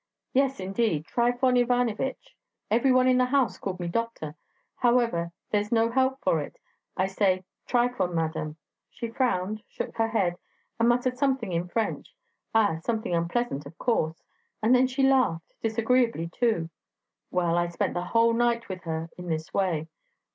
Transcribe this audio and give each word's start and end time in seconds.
Yes, 0.33 0.59
indeed; 0.59 1.05
Trifon 1.05 1.57
Ivanich. 1.59 2.35
Every 2.71 2.91
one 2.91 3.07
in 3.07 3.19
the 3.19 3.25
house 3.25 3.59
called 3.59 3.79
me 3.79 3.87
doctor. 3.87 4.35
However, 4.77 5.31
there's 5.51 5.71
no 5.71 5.91
help 5.91 6.19
for 6.23 6.41
it. 6.41 6.57
I 6.97 7.05
say, 7.05 7.43
'Trifon, 7.67 8.15
madam.' 8.15 8.57
She 8.89 9.09
frowned, 9.09 9.61
shook 9.67 9.95
her 9.97 10.07
head, 10.07 10.37
and 10.79 10.89
muttered 10.89 11.19
something 11.19 11.51
in 11.51 11.67
French 11.67 12.15
ah, 12.55 12.79
something 12.81 13.13
unpleasant, 13.13 13.67
of 13.67 13.77
course! 13.77 14.23
and 14.59 14.73
then 14.73 14.87
she 14.87 15.03
laughed 15.03 15.53
disagreeably 15.61 16.29
too. 16.29 16.71
Well, 17.29 17.55
I 17.55 17.67
spent 17.67 17.93
the 17.93 18.05
whole 18.05 18.33
night 18.33 18.69
with 18.69 18.81
her 18.85 19.11
in 19.19 19.27
this 19.27 19.53
way. 19.53 19.87